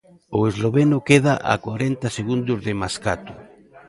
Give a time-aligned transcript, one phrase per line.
[0.37, 3.33] O esloveno queda a corenta segundos de Mascato.